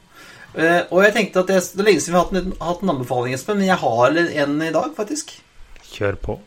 [0.55, 2.83] Eh, og jeg tenkte at det, det er lenge siden vi har hatt en, hatt
[2.83, 5.33] en anbefaling, Espen, men jeg har en i dag, faktisk.
[5.93, 6.39] Kjør på.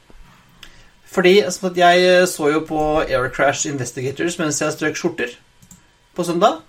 [1.12, 5.34] Fordi jeg så jo på Aircrash Investigators mens jeg strøk skjorter
[6.16, 6.62] på søndag.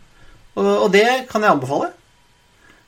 [0.54, 1.92] Og, og det kan jeg anbefale.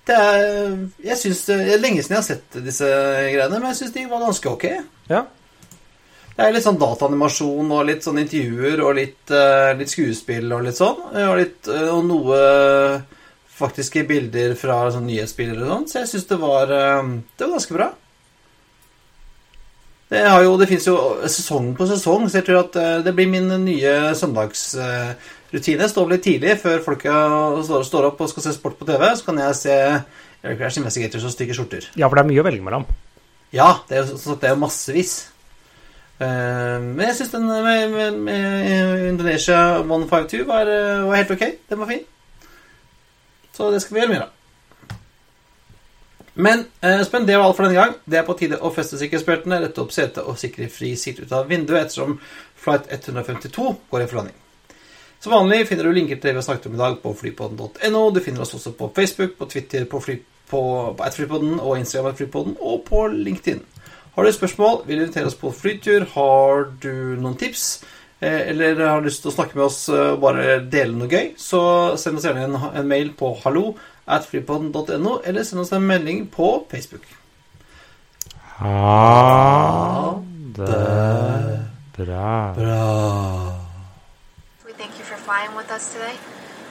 [0.04, 0.74] Det er,
[1.06, 4.04] jeg synes, det er lenge siden jeg har sett disse greiene, men jeg syns de
[4.10, 4.66] var ganske ok.
[5.08, 5.22] Ja.
[6.34, 10.66] Det er litt sånn dataanimasjon og litt sånn intervjuer og litt, uh, litt skuespill og
[10.66, 10.98] litt sånn.
[11.14, 12.40] Og, litt, uh, og noe
[13.54, 15.86] faktiske bilder fra sånn nyhetsbilder og sånn.
[15.90, 17.88] Så jeg syns det, var, eh, det var ganske bra.
[20.10, 20.96] Det, jo, det fins jo
[21.32, 25.88] sesong på sesong, så jeg tror at eh, det blir min nye søndagsrutine.
[25.90, 27.14] Stå opp litt tidlig før folka
[27.64, 29.06] står, opp og skal se sport på TV.
[29.16, 29.76] Så kan jeg se
[30.44, 31.88] Eric Crash Investigators og stygge skjorter.
[31.96, 32.84] ja, for det er mye å velge mellom.
[33.54, 35.14] Ja, det er jo det er jo massevis.
[36.22, 41.44] Eh, men jeg syns den med, med, med Indonesia 152 var, eh, var helt ok.
[41.70, 42.04] Den var fin.
[43.54, 44.40] Så det skal vi gjøre mer av.
[46.34, 47.94] Men eh, Espen, det var alt for denne gang.
[48.04, 51.34] Det er på tide å feste sikkerhetsbeltene, rette opp setet og sikre fri sikt ut
[51.34, 52.16] av vinduet ettersom
[52.58, 54.40] flight 152 går i forlanding.
[55.22, 58.02] Som vanlig finner du linker til det vi har snakket om i dag på flypodden.no.
[58.12, 60.18] Du finner oss også på Facebook, på Twitter, på, fly,
[60.50, 60.60] på,
[60.98, 63.62] på flypodden og Instagram at flypodden og på LinkedIn.
[64.14, 68.78] Har du spørsmål, vil du invitere oss på flytur, har du noen tips, eh, eller
[68.86, 71.60] har lyst til å snakke med oss og bare dele noe gøy, så
[72.00, 73.74] send oss gjerne en, en mail på hallo
[74.06, 77.04] at flypodden.no, eller send oss en melding på Facebook.
[78.58, 80.22] Ha
[80.56, 81.64] det
[81.96, 82.54] bra.
[82.54, 83.60] Bra.
[84.64, 86.14] We thank you for flying with us today.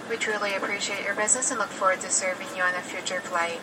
[0.10, 3.60] We truly appreciate your business and look forward to serving you on a future flight.